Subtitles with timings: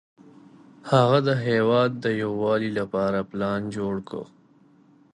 [0.91, 4.23] هغه د هېواد د یووالي لپاره پلان جوړ کړ.